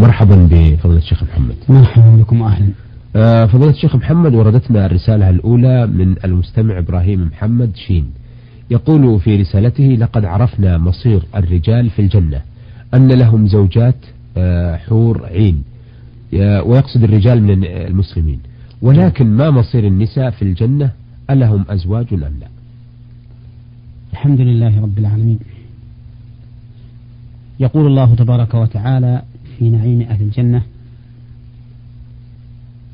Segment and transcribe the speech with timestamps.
[0.00, 1.54] مرحبا بفضيلة الشيخ محمد.
[1.68, 2.68] مرحبا بكم أهلا
[3.16, 8.10] آه، فضيلة الشيخ محمد وردتنا الرسالة الأولى من المستمع إبراهيم محمد شين.
[8.70, 12.40] يقول في رسالته لقد عرفنا مصير الرجال في الجنة
[12.94, 13.94] أن لهم زوجات
[14.36, 15.62] آه، حور عين
[16.32, 18.40] ويقصد الرجال من المسلمين.
[18.82, 20.90] ولكن ما مصير النساء في الجنة
[21.30, 22.48] ألهم أزواج أم لا؟
[24.12, 25.38] الحمد لله رب العالمين.
[27.60, 29.22] يقول الله تبارك وتعالى
[29.60, 30.62] في نعيم أهل الجنة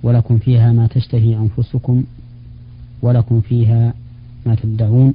[0.03, 2.05] ولكم فيها ما تشتهي أنفسكم
[3.03, 3.95] ولكم فيها
[4.47, 5.15] ما تدعون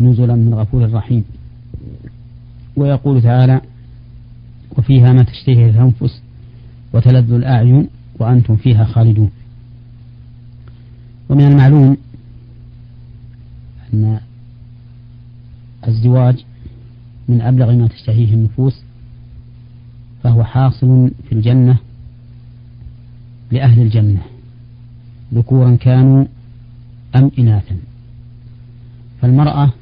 [0.00, 1.24] نزلا من غفور رحيم.
[2.76, 3.60] ويقول تعالى
[4.78, 6.22] وفيها ما تشتهي الأنفس
[6.92, 9.30] وتلذ الأعين وأنتم فيها خالدون.
[11.28, 11.96] ومن المعلوم
[13.94, 14.20] أن
[15.88, 16.44] الزواج
[17.28, 18.87] من أبلغ ما تشتهيه النفوس
[20.28, 21.76] فهو حاصل في الجنة
[23.50, 24.22] لأهل الجنة
[25.34, 26.24] ذكورا كانوا
[27.16, 27.76] أم إناثا.
[29.22, 29.72] فالمرأة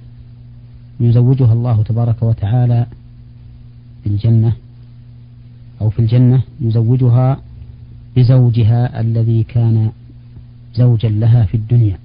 [1.01, 2.87] يزوجها الله تبارك وتعالى
[4.05, 4.53] في الجنة
[5.81, 7.41] أو في الجنة يزوجها
[8.17, 9.91] بزوجها الذي كان
[10.75, 11.99] زوجا لها في الدنيا.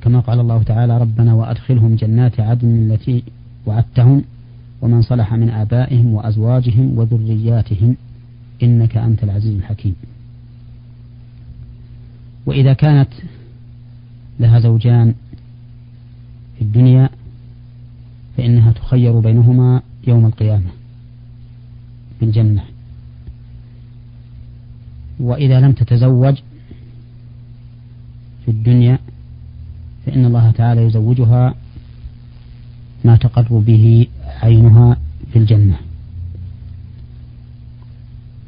[0.00, 3.22] كما قال الله تعالى ربنا وأدخلهم جنات عدن التي
[3.66, 4.24] وعدتهم
[4.84, 7.96] ومن صلح من آبائهم وأزواجهم وذرياتهم
[8.62, 9.94] إنك أنت العزيز الحكيم.
[12.46, 13.08] وإذا كانت
[14.40, 15.14] لها زوجان
[16.58, 17.08] في الدنيا
[18.36, 20.70] فإنها تخير بينهما يوم القيامة
[22.18, 22.64] في الجنة.
[25.20, 26.34] وإذا لم تتزوج
[28.44, 28.98] في الدنيا
[30.06, 31.54] فإن الله تعالى يزوجها
[33.04, 34.06] ما تقر به
[34.42, 34.96] عينها
[35.32, 35.76] في الجنة.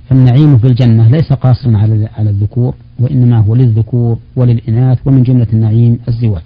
[0.09, 5.99] فالنعيم في الجنة ليس قاصرا على على الذكور وإنما هو للذكور وللإناث ومن جملة النعيم
[6.09, 6.43] الزواج.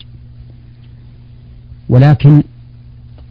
[1.88, 2.42] ولكن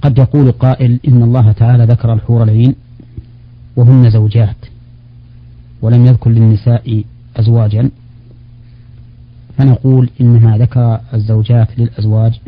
[0.02, 2.76] قد يقول قائل إن الله تعالى ذكر الحور العين
[3.76, 4.56] وهن زوجات
[5.82, 7.04] ولم يذكر للنساء
[7.36, 7.90] أزواجا.
[9.58, 12.40] فنقول إنما ذكر الزوجات للأزواج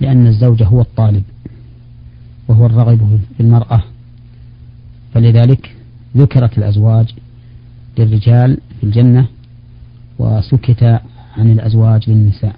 [0.00, 1.22] لأن الزوج هو الطالب.
[2.52, 3.82] وهو الرغب في المرأة.
[5.14, 5.74] فلذلك
[6.16, 7.14] ذكرت الأزواج
[7.98, 9.26] للرجال في الجنة
[10.18, 10.82] وسكت
[11.36, 12.56] عن الأزواج للنساء.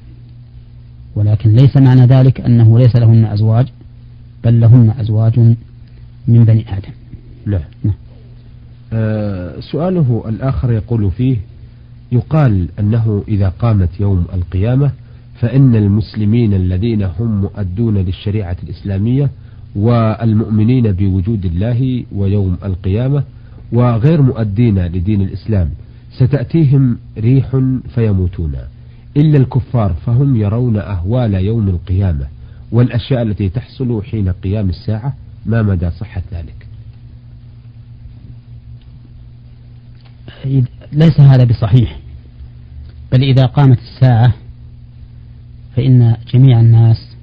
[1.16, 3.66] ولكن ليس معنى ذلك أنه ليس لهن أزواج
[4.44, 5.38] بل لهن أزواج
[6.28, 6.92] من بني آدم.
[7.46, 7.94] نعم, نعم.
[8.92, 11.36] آه سؤاله الآخر يقول فيه
[12.12, 14.90] يقال أنه إذا قامت يوم القيامة
[15.40, 19.30] فإن المسلمين الذين هم مؤدون للشريعة الإسلامية
[19.74, 23.24] والمؤمنين بوجود الله ويوم القيامة
[23.72, 25.70] وغير مؤدين لدين الإسلام
[26.12, 27.60] ستأتيهم ريح
[27.94, 28.54] فيموتون.
[29.16, 32.26] إلا الكفار فهم يرون أهوال يوم القيامة
[32.72, 36.66] والأشياء التي تحصل حين قيام الساعة ما مدى صحة ذلك؟
[40.92, 41.98] ليس هذا بصحيح
[43.12, 44.34] بل إذا قامت الساعة
[45.76, 47.13] فإن جميع الناس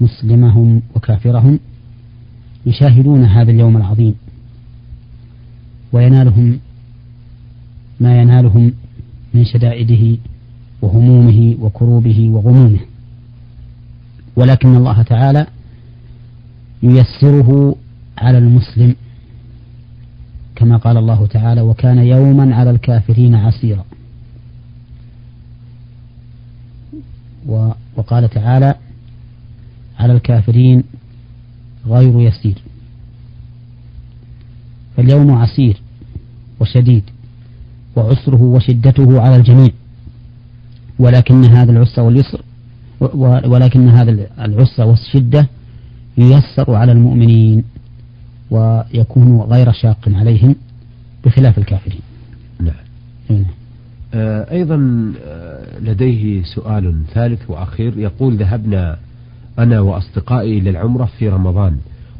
[0.00, 1.60] مسلمهم وكافرهم
[2.66, 4.14] يشاهدون هذا اليوم العظيم.
[5.92, 6.58] وينالهم
[8.00, 8.72] ما ينالهم
[9.34, 10.18] من شدائده
[10.82, 12.78] وهمومه وكروبه وغمومه.
[14.36, 15.46] ولكن الله تعالى
[16.82, 17.76] ييسره
[18.18, 18.94] على المسلم
[20.56, 23.84] كما قال الله تعالى وكان يوما على الكافرين عسيرا.
[27.96, 28.74] وقال تعالى
[29.98, 30.84] على الكافرين
[31.86, 32.62] غير يسير.
[34.96, 35.76] فاليوم عسير
[36.60, 37.02] وشديد
[37.96, 39.70] وعسره وشدته على الجميع.
[40.98, 42.42] ولكن هذا العسر واليسر
[43.44, 45.48] ولكن هذا العسر والشدة
[46.18, 47.64] ييسر على المؤمنين
[48.50, 50.54] ويكون غير شاق عليهم
[51.24, 52.00] بخلاف الكافرين.
[52.60, 52.74] نعم,
[53.30, 53.44] نعم.
[54.14, 57.98] آه أيضا آه، لديه سؤال ثالث وأخير.
[57.98, 58.96] يقول ذهبنا
[59.58, 61.76] أنا وأصدقائي إلى العمرة في رمضان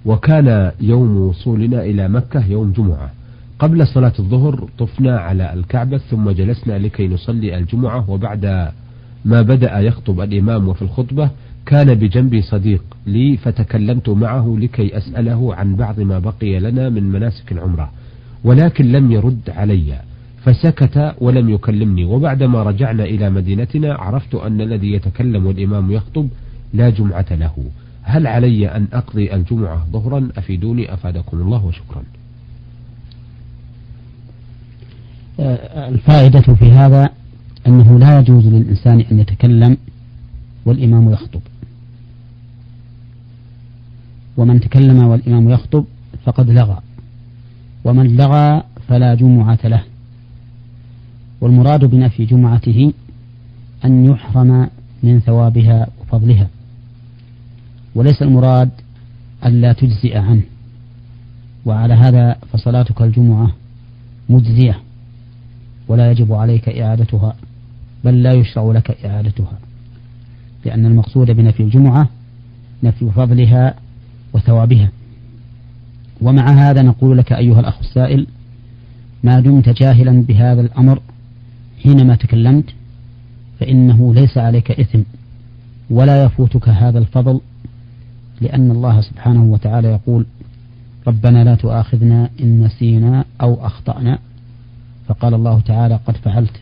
[0.06, 3.10] وكان يوم وصولنا إلى مكة يوم جمعة.
[3.58, 8.70] قبل صلاة الظهر طفنا على الكعبة ثم جلسنا لكي نصلي الجمعة وبعد
[9.24, 11.30] ما بدأ يخطب الإمام وفي الخطبة
[11.66, 17.52] كان بجنبي صديق لي فتكلمت معه لكي أسأله عن بعض ما بقي لنا من مناسك
[17.52, 17.90] العمرة
[18.44, 19.98] ولكن لم يرد علي
[20.44, 22.04] فسكت ولم يكلمني.
[22.04, 26.28] وبعدما رجعنا إلى مدينتنا عرفت أن الذي يتكلم والإمام يخطب
[26.72, 27.64] لا جمعة له.
[28.02, 32.02] هل علي أن أقضي الجمعة ظهرا؟ أفيدوني أفادكم الله وشكرا.
[35.40, 37.10] آه، الفائدة في هذا
[37.66, 39.76] أنه لا يجوز للإنسان أن يتكلم
[40.64, 41.40] والإمام يخطب.
[44.36, 45.84] ومن تكلم والإمام يخطب
[46.24, 46.78] فقد لغى.
[47.84, 49.82] ومن لغى فلا جمعة له.
[51.40, 52.92] والمراد بنفي جمعته
[53.84, 54.70] أن يحرم
[55.02, 56.48] من ثوابها وفضلها.
[57.98, 58.70] وليس المراد
[59.46, 60.42] ألا تجزئ عنه.
[61.64, 63.50] وعلى هذا فصلاتك الجمعة
[64.28, 64.78] مجزية
[65.88, 67.36] ولا يجب عليك إعادتها
[68.04, 69.58] بل لا يشرع لك إعادتها
[70.64, 72.08] لأن المقصود بنفي الجمعة
[72.82, 73.74] نفي فضلها
[74.32, 74.88] وثوابها.
[76.20, 78.26] ومع هذا نقول لك أيها الأخ السائل
[79.24, 81.00] ما دمت جاهلا بهذا الأمر
[81.82, 82.64] حينما تكلمت؟
[83.60, 85.00] فإنه ليس عليك إثم
[85.90, 87.40] ولا يفوتك هذا الفضل
[88.40, 90.26] لأن الله سبحانه وتعالى يقول
[91.06, 94.18] ربنا لا تؤاخذنا إن نسينا أو أخطأنا.
[95.08, 96.60] فقال الله تعالى قد فعلت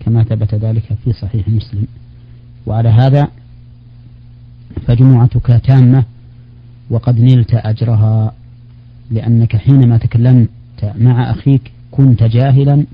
[0.00, 1.86] كما ثبت ذلك في صحيح مسلم.
[2.66, 3.28] وعلى هذا
[4.86, 6.04] فجمعتك تامة
[6.90, 8.32] وقد نلت أجرها
[9.10, 10.48] لأنك حينما تكلمت
[10.98, 12.86] مع أخيك كنت جاهلا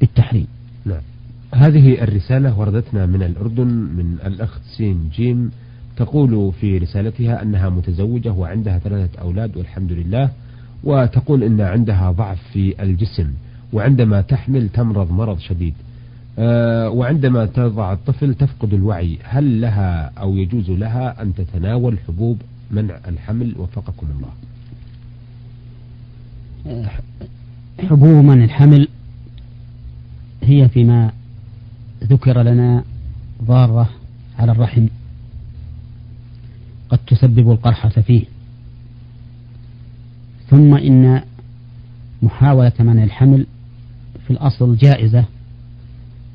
[0.00, 0.46] بالتحريم.
[0.84, 1.00] نعم.
[1.54, 5.50] هذه الرسالة وردتنا من الأردن من الأخت سين جيم
[5.96, 10.30] تقول في رسالتها أنها متزوجة وعندها ثلاثة أولاد والحمد لله
[10.84, 13.30] وتقول أن عندها ضعف في الجسم
[13.72, 15.74] وعندما تحمل تمرض مرض شديد
[16.38, 22.38] أه وعندما تضع الطفل تفقد الوعي هل لها أو يجوز لها أن تتناول حبوب
[22.70, 24.30] منع الحمل؟ وفقكم الله.
[27.88, 28.88] حبوب منع الحمل
[30.42, 31.10] هي فيما
[32.04, 32.84] ذكر لنا
[33.44, 33.88] ضارة
[34.38, 34.86] على الرحم.
[37.06, 38.24] تسبب القرحة فيه.
[40.50, 41.22] ثم إن
[42.22, 43.46] محاولة منع الحمل
[44.26, 45.24] في الأصل جائزة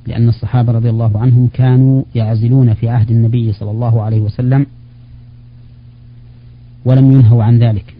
[0.07, 4.65] لأن الصحابة رضي الله عنهم كانوا يعزلون في عهد النبي صلى الله عليه وسلم
[6.85, 7.93] ولم ينهوا عن ذلك.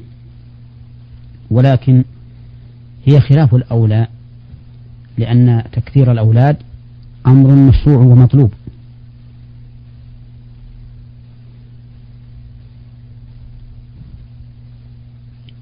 [1.52, 2.04] ولكن
[3.06, 4.08] هي خلاف الأولى
[5.18, 6.58] لأن تكثير الأولاد
[7.28, 8.52] أمر مشروع ومطلوب.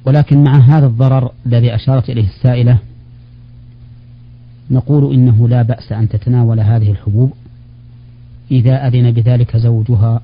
[0.10, 2.78] ولكن مع هذا الضرر الذي أشارت إليه السائلة
[4.72, 7.34] نقول إنه لا بأس أن تتناول هذه الحبوب
[8.52, 10.22] إذا أذن بذلك زوجها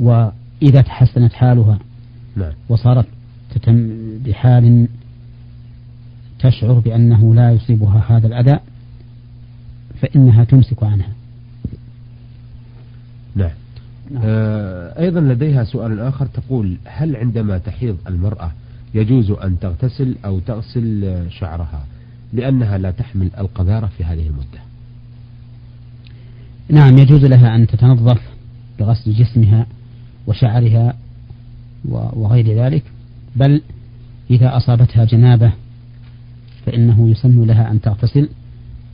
[0.00, 1.78] وإذا تحسنت حالها
[2.36, 2.52] نعم.
[2.68, 3.06] وصارت
[3.54, 3.88] تتم
[4.24, 4.88] بحال
[6.38, 8.58] تشعر بأنه لا يصيبها هذا الأذى
[10.00, 11.12] فإنها تمسك عنها
[14.98, 18.52] أيضا لديها سؤال آخر تقول هل عندما تحيض المرأة
[18.94, 21.84] يجوز أن تغتسل أو تغسل شعرها
[22.32, 24.60] لأنها لا تحمل القذارة في هذه المدة؟
[26.68, 28.20] نعم يجوز لها أن تتنظف
[28.78, 29.66] بغسل جسمها
[30.26, 30.96] وشعرها
[31.88, 32.82] وغير ذلك
[33.36, 33.62] بل
[34.30, 35.52] إذا أصابتها جنابة
[36.66, 38.28] فإنه يسن لها أن تغتسل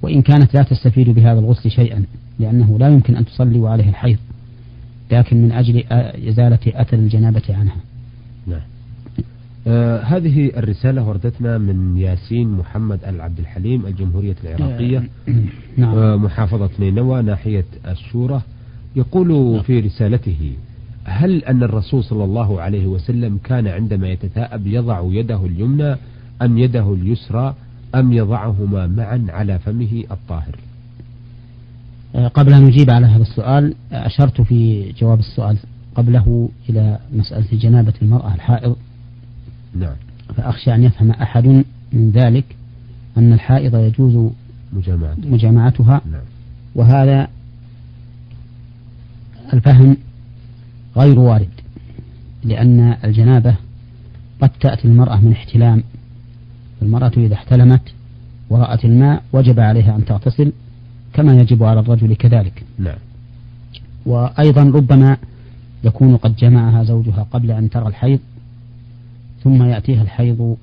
[0.02, 2.04] وإن كانت لا تستفيد بهذا الغسل شيئا
[2.38, 4.18] لأنه لا يمكن أن تصلي وعليه الحيض.
[5.10, 5.84] لكن من أجل
[6.28, 7.76] إزالة أثر الجنابة عنها.
[8.46, 8.60] نعم.
[9.66, 14.98] آه هذه الرسالة وردتنا من ياسين محمد العبد الحليم الجمهورية العراقية.
[14.98, 15.32] آه
[15.76, 15.94] نعم.
[15.98, 18.42] آه محافظة نينوى ناحية الشورى
[18.96, 19.62] يقول نعم.
[19.62, 20.52] في رسالته
[21.04, 25.96] هل أن الرسول صلى الله عليه وسلم كان عندما يتثاءب يضع يده اليمنى
[26.42, 27.54] أم يده اليسرى
[27.94, 30.56] أم يضعهما معا على فمه الطاهر؟
[32.26, 35.56] قبل أن نجيب على هذا السؤال أشرت في جواب السؤال
[35.94, 38.76] قبله إلى مسألة جنابة المرأة الحائض.
[39.74, 39.94] نعم.
[40.36, 42.44] فأخشى أن يفهم أحد من ذلك
[43.18, 44.32] أن الحائض يجوز
[44.72, 46.00] مجامعتها, مجامعتها.
[46.12, 46.22] نعم.
[46.74, 47.28] وهذا
[49.52, 49.96] الفهم
[50.96, 51.48] غير وارد
[52.44, 53.54] لأن الجنابة
[54.40, 55.82] قد تأتي المرأة من احتلام.
[56.82, 57.82] المرأة إذا احتلمت
[58.50, 60.52] ورأت الماء وجب عليها أن تغتسل
[61.12, 62.64] كما يجب على الرجل كذلك.
[62.78, 62.98] نعم.
[64.06, 65.16] وأيضا ربما
[65.84, 68.18] يكون قد جمعها زوجها قبل أن ترى الحيض
[69.44, 70.56] ثم يأتيها الحيض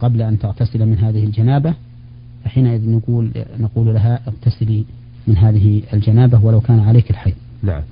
[0.00, 1.74] قبل أن تغتسل من هذه الجنابة
[2.44, 4.84] فحينئذ نقول نقول لها اغتسلي
[5.26, 7.34] من هذه الجنابة ولو كان عليك الحيض.
[7.62, 7.82] نعم.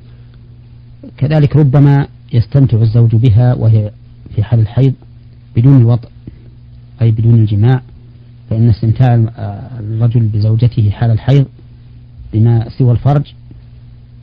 [1.17, 3.91] كذلك ربما يستمتع الزوج بها وهي
[4.35, 4.95] في حال الحيض
[5.57, 6.09] بدون الوطء
[7.03, 7.83] أي بدون الجماع
[8.51, 9.15] فإن استمتاع
[9.81, 11.47] الرجل بزوجته حال الحيض
[12.33, 13.35] بما سوى الفرج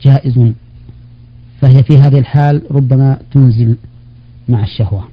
[0.02, 0.52] جائز
[1.60, 3.76] فهي في هذه الحال ربما تنزل
[4.48, 5.04] مع الشهوة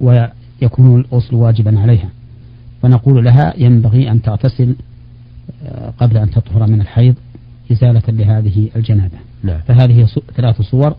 [0.00, 2.08] ويكون الغسل واجبا عليها
[2.82, 4.76] فنقول لها ينبغي أن تغتسل
[5.62, 7.14] آه، قبل أن تطهر من الحيض
[7.72, 9.60] إزالة لهذه الجنابة نعم.
[9.60, 10.96] فهذه ثلاث صور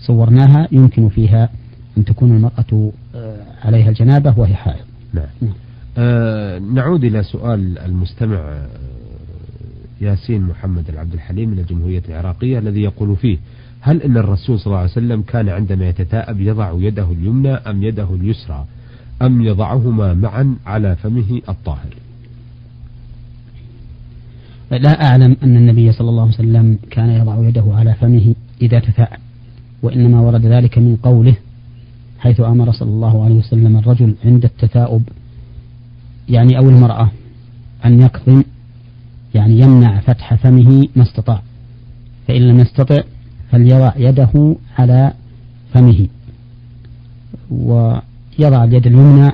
[0.00, 1.48] صورناها يمكن فيها
[1.98, 4.84] أن تكون المرأة آه، عليها الجنابة وهي حائض
[5.14, 5.26] نعم.
[5.42, 5.52] نعم.
[5.98, 8.68] آه نعود إلى سؤال المستمع آه،
[10.00, 13.38] ياسين محمد العبد الحليم من الجمهورية العراقية الذي يقول فيه
[13.80, 18.14] هل أن الرسول صلى الله عليه وسلم كان عندما يتثاءب يضع يده اليمنى أم يده
[18.14, 18.64] اليسرى؟
[19.22, 21.94] أم يضعهما معا على فمه الطاهر؟
[24.70, 29.18] لا أعلم أن النبي صلى الله عليه وسلم كان يضع يده على فمه إذا تثاءب
[29.82, 31.34] وإنما ورد ذلك من قوله
[32.18, 35.02] حيث أمر صلى الله عليه وسلم الرجل عند التثاؤب
[36.28, 37.10] يعني أو المرأة
[37.84, 38.42] أن يكظم
[39.38, 41.42] يعني يمنع فتح فمه ما استطاع.
[42.28, 43.00] فإن لم يستطع
[43.50, 45.12] فليضع يده على
[45.74, 46.08] فمه.
[47.50, 49.32] ويضع اليد اليمنى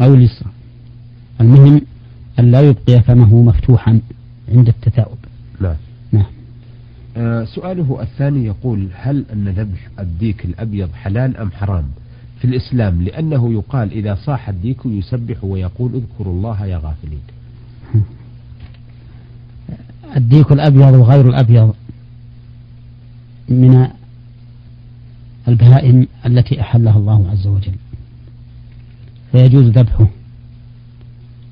[0.00, 0.50] أو اليسرى.
[1.40, 1.80] المهم
[2.38, 4.00] أن لا يبقي فمه مفتوحا
[4.48, 5.18] عند التثاؤب.
[5.60, 5.76] نعم
[6.12, 6.26] نعم.
[7.16, 11.84] آه سؤاله الثاني يقول هل أن ذبح الديك الأبيض حلال أم حرام؟
[12.38, 17.20] في الإسلام لأنه يقال إذا صاح الديك يسبح ويقول اذكروا الله يا غافلين.
[20.16, 21.74] الديك الأبيض وغير الأبيض
[23.48, 23.88] من
[25.48, 27.74] البهائم التي أحلها الله عز وجل.
[29.32, 30.06] فيجوز ذبحه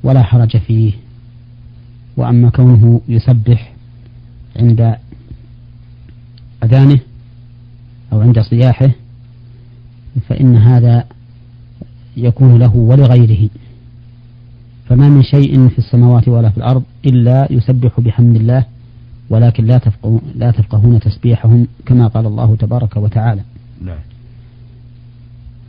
[0.02, 0.92] ولا حرج فيه
[2.16, 3.72] وأما كونه يسبح
[4.56, 4.96] عند
[6.64, 7.00] أذانه
[8.12, 8.90] أو عند صياحه
[10.28, 11.04] فإن هذا
[12.16, 13.48] يكون له ولغيره.
[14.94, 18.64] فما من شيء في السماوات ولا في الأرض إلا يسبح بحمد الله
[19.30, 23.40] ولكن لا تفقهون, لا تفقهون تسبيحهم كما قال الله تبارك وتعالى.
[23.84, 23.98] نعم.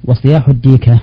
[0.04, 1.00] وصياح الديكة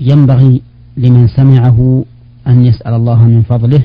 [0.00, 0.62] ينبغي
[0.96, 2.04] لمن سمعه
[2.46, 3.82] أن يسأل الله من فضله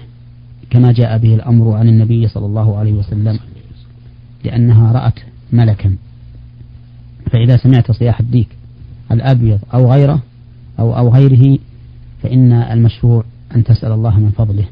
[0.69, 3.39] كما جاء به الأمر عن النبي صلى الله عليه وسلم
[4.43, 5.19] لأنها رأت
[5.53, 5.95] ملكا.
[7.31, 8.47] فإذا سمعت صياح الديك
[9.11, 10.21] الأبيض أو غيره
[10.81, 11.59] أو أو غيره
[12.23, 13.23] فإن المشروع
[13.55, 14.65] أن تسأل الله من فضله.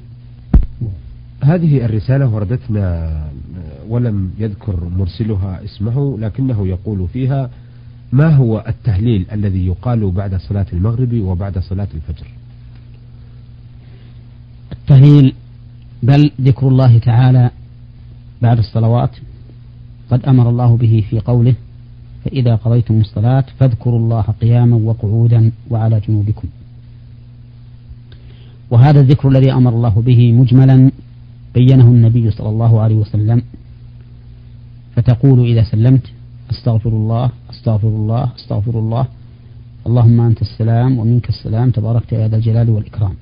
[1.43, 3.13] هذه الرسالة وردتنا
[3.89, 7.49] ولم يذكر مرسلها اسمه لكنه يقول فيها
[8.11, 12.27] ما هو التهليل الذي يقال بعد صلاة المغرب وبعد صلاة الفجر؟
[14.71, 15.33] التهليل
[16.03, 17.51] بل ذكر الله تعالى
[18.41, 19.11] بعد الصلوات
[20.11, 21.55] قد أمر الله به في قوله
[22.23, 26.47] فإذا قضيتم الصلاة فاذكروا الله قياما وقعودا وعلى جنوبكم.
[28.71, 30.91] وهذا الذكر الذي أمر الله به مجملا
[31.55, 33.41] بينه النبي صلى الله عليه وسلم.
[34.95, 36.01] فتقول إذا سلمت
[36.51, 39.07] أستغفر الله أستغفر الله أستغفر الله.
[39.87, 41.71] اللهم أنت السلام ومنك السلام.
[41.71, 43.13] تباركت يا ذا الجلال والإكرام.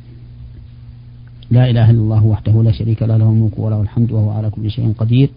[1.51, 4.71] لا إله إلا الله وحده لا شريك له له الملك وله الحمد وهو على كل
[4.71, 5.29] شيء قدير.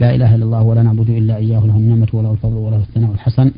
[0.00, 3.50] لا إله إلا الله ولا نعبد إلا إياه له النعمة وله الفضل وله الثناء الحسن.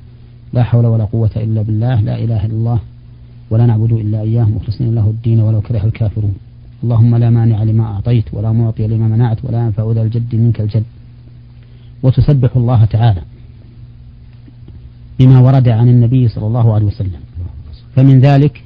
[0.52, 2.78] لا حول ولا قوة إلا بالله لا إله إلا الله
[3.50, 4.44] ولا نعبد إلا إياه.
[4.44, 6.34] مخلصين له الدين ولو كره الكافرون.
[6.82, 10.84] اللهم لا مانع لما أعطيت ولا معطي لما منعت ولا ينفع ذا الجد منك الجد.
[12.02, 13.22] وتسبح الله تعالى
[15.18, 17.20] بما ورد عن النبي صلى الله عليه وسلم.
[17.96, 18.62] فمن ذلك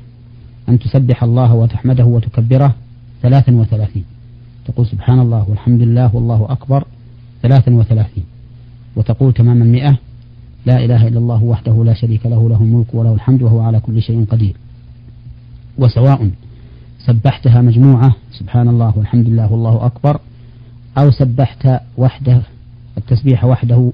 [0.68, 2.74] أن تسبح الله وتحمده وتكبره
[3.22, 4.04] ثلاثا وثلاثين.
[4.66, 6.84] تقول سبحان الله والحمد لله والله أكبر.
[7.46, 8.24] ثلاثا وثلاثين.
[8.96, 9.98] وتقول تمام المئة
[10.66, 14.02] لا إله إلا الله وحده لا شريك له له الملك وله الحمد وهو على كل
[14.02, 14.56] شيء قدير.
[15.78, 16.30] وسواء
[17.06, 20.20] سبحتها مجموعة سبحان الله والحمد لله والله أكبر
[20.98, 22.40] أو سبحت وحده
[22.98, 23.92] التسبيح وحده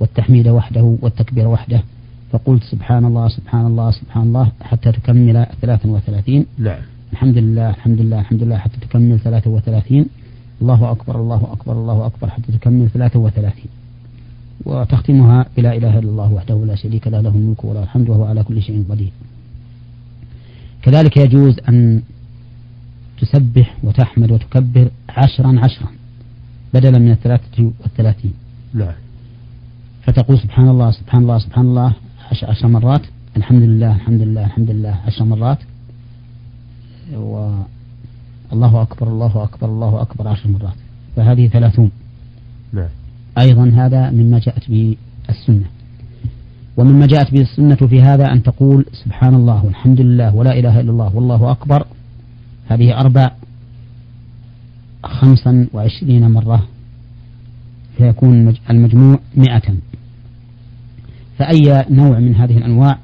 [0.00, 1.82] والتحميد وحده والتكبير وحده.
[2.32, 6.78] فقلت سبحان الله سبحان الله سبحان الله حتى تكمل 33 نعم.
[7.12, 10.06] الحمد لله الحمد لله الحمد لله حتى تكمل 33
[10.62, 13.52] الله أكبر الله أكبر الله أكبر حتى تكمل 33
[14.64, 18.42] وتختمها بلا إله إلا الله وحده لا شريك له له الملك وله الحمد وهو على
[18.42, 19.12] كل شيء قدير.
[20.82, 22.02] كذلك يجوز أن
[23.20, 25.88] تسبح وتحمد وتكبر عشرا عشرا
[26.74, 28.34] بدلا من الثلاثة والثلاثين.
[28.74, 28.94] نعم
[30.02, 31.92] فتقول سبحان الله سبحان الله سبحان الله
[32.30, 33.02] عشر, عشر مرات
[33.36, 35.58] الحمد لله الحمد لله الحمد لله عشر مرات.
[37.16, 37.62] و
[38.52, 40.74] الله أكبر الله أكبر الله أكبر عشر مرات.
[41.16, 41.90] فهذه ثلاثون.
[42.72, 42.88] نعم.
[43.38, 44.96] أيضا هذا مما جاءت به
[45.30, 45.64] السنة.
[46.76, 50.90] ومما جاءت به السنة في هذا أن تقول سبحان الله والحمد لله ولا إله إلا
[50.90, 51.86] الله والله أكبر.
[52.68, 53.30] هذه أربع
[55.04, 56.66] خمسا وعشرين مرة.
[57.96, 59.74] فيكون المجموع مئة.
[61.38, 62.98] فأي نوع من هذه الأنواع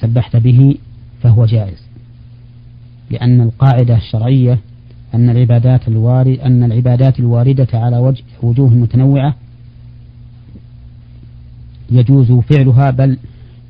[0.00, 0.74] سبحت به
[1.22, 1.85] فهو جائز.
[3.10, 4.58] لأن القاعدة الشرعية
[5.14, 9.34] أن العبادات الوارد أن العبادات الواردة على وجه وجوه متنوعة
[11.90, 13.18] يجوز فعلها بل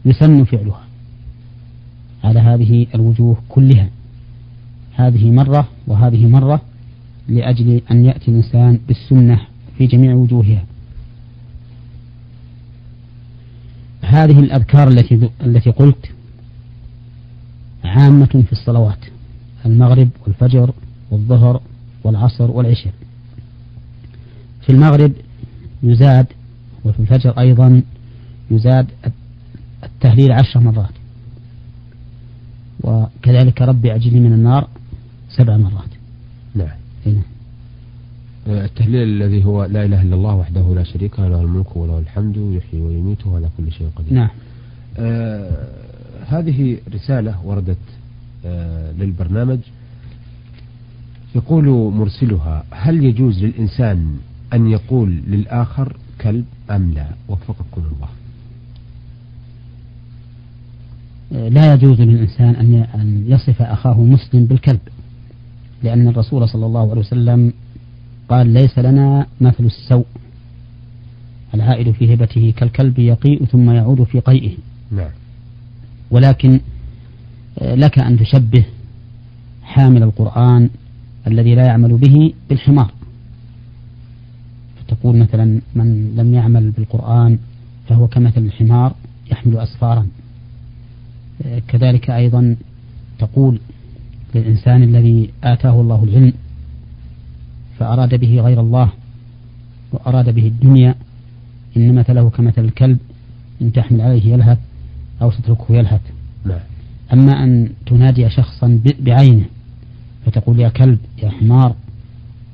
[0.05, 0.81] يسن فعلها.
[2.25, 3.89] على هذه الوجوه كلها.
[4.95, 6.61] هذه مرة وهذه مرة
[7.29, 9.41] لأجل أن يأتي الإنسان بالسنة
[9.79, 10.65] في جميع وجوهها.
[14.03, 16.11] هذه الأذكار التي التي قلت
[17.85, 18.99] عامة في الصلوات.
[19.67, 20.73] المغرب والفجر
[21.11, 21.61] والظهر
[22.05, 22.93] والعصر والعشاء.
[24.61, 25.13] في المغرب
[25.83, 26.27] يزاد
[26.85, 27.83] وفي الفجر أيضا
[28.51, 28.87] يزاد
[29.85, 30.91] التهليل عشر مرات.
[32.81, 34.69] وكذلك ربي أجلي من النار
[35.31, 35.91] سبع مرات.
[36.55, 36.69] نعم.
[37.07, 37.23] هنا.
[38.47, 42.81] التهليل الذي هو لا إله إلا الله وحده لا شريك له الملك وله الحمد يحيي
[42.81, 44.13] ويميت وعلى كل شيء قدير.
[44.13, 44.29] نعم.
[44.99, 45.69] آه
[46.27, 47.77] هذه رسالة وردت
[48.99, 49.59] للبرنامج
[51.35, 54.17] يقول مرسلها هل يجوز للإنسان
[54.53, 58.09] أن يقول للآخر كلب أم لا؟ وفقكم الله.
[61.51, 62.55] لا يجوز للإنسان
[62.95, 64.81] أن يصف أخاه مسلم بالكلب
[65.83, 67.53] لأن الرسول صلى الله عليه وسلم
[68.29, 70.07] قال ليس لنا مثل السوء
[71.55, 74.57] العائد في هبته كالكلب يقيء ثم يعود في قيئه.
[74.91, 75.11] نعم.
[76.11, 76.61] ولكن
[77.61, 78.65] لك أن تشبه
[79.63, 80.71] حامل القرآن
[81.27, 82.93] الذي لا يعمل به بالحمار
[84.77, 87.39] فتقول مثلا من لم يعمل بالقرآن
[87.89, 88.95] فهو كمثل الحمار
[89.31, 90.07] يحمل أسفارا
[91.69, 92.57] كذلك أيضا
[93.19, 93.61] تقول
[94.35, 96.33] للإنسان الذي آتاه الله العلم
[97.79, 98.91] فأراد به غير الله
[99.93, 100.95] وأراد به الدنيا
[101.77, 102.99] إن مثله كمثل الكلب
[103.63, 104.59] إن تحمل عليه يلهث
[105.23, 106.01] أو تتركه يلهث.
[107.13, 109.45] أما أن تنادي شخصا بعينه
[110.27, 111.75] فتقول يا كلب يا حمار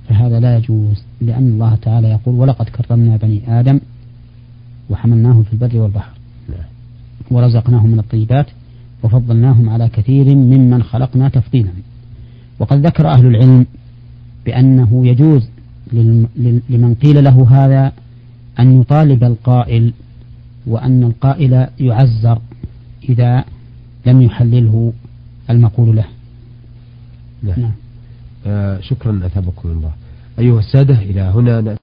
[0.09, 3.81] فهذا لا يجوز لأن الله تعالى يقول ولقد كرمنا بني آدم
[4.91, 6.13] وحملناهم في البر والبحر.
[7.31, 8.47] ورزقناهم من الطيبات
[9.03, 11.71] وفضلناهم على كثير ممن خلقنا تفضيلا
[12.59, 13.67] وقد ذكر أهل العلم
[14.47, 15.49] بأنه يجوز
[16.71, 17.93] لمن قيل له هذا
[18.61, 19.93] أن يطالب القائل
[20.67, 22.39] وأن القائل يعزر
[23.09, 23.45] إذا
[24.07, 24.93] لم يحلله
[25.51, 26.05] المقول له.
[27.43, 27.73] نعم, نعم.
[28.47, 29.93] آه شكرا أثابكم الله.
[30.39, 31.77] أيها السادة إلى هنا